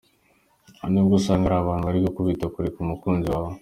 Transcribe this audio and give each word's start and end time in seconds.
Hari 0.79 0.91
n’ubwo 0.93 1.15
usanga 1.19 1.45
hari 1.45 1.57
abantu 1.61 1.83
bari 1.85 1.99
kuguhatira 2.13 2.53
kureka 2.53 2.77
umukunzi 2.79 3.27
wawe. 3.35 3.53